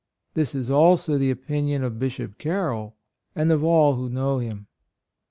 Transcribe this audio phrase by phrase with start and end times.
[0.33, 2.95] This is also the opinion of Bishop Carroll,
[3.35, 4.65] and of all who know him."